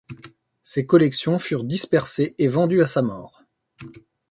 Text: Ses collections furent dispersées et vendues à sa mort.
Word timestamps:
Ses 0.63 0.87
collections 0.87 1.37
furent 1.37 1.63
dispersées 1.63 2.33
et 2.39 2.47
vendues 2.47 2.81
à 2.81 2.87
sa 2.87 3.03
mort. 3.03 3.43